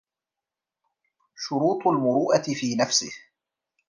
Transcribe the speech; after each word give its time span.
شُرُوطُ 1.35 1.87
الْمُرُوءَةِ 1.87 2.43
فِي 2.53 2.75
نَفْسِهِ 2.75 3.11